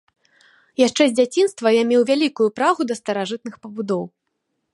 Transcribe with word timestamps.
Яшчэ 0.87 1.03
з 1.11 1.13
дзяцінства 1.19 1.67
я 1.75 1.83
меў 1.91 2.01
вялікую 2.11 2.49
прагу 2.59 2.81
да 2.93 3.01
старажытных 3.01 3.53
пабудоў. 3.69 4.03